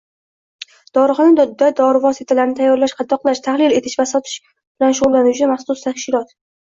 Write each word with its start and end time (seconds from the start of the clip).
Dorixona 0.97 1.43
dori 1.81 2.01
vositalarini 2.05 2.57
tayyorlash, 2.61 2.95
qadoqlash, 3.01 3.43
tahlil 3.49 3.77
etish 3.81 3.97
va 4.01 4.07
sotish 4.13 4.41
bilan 4.47 4.97
shug‘ullanuvchi 5.01 5.51
maxsus 5.53 5.85
tashkilot 5.89 6.35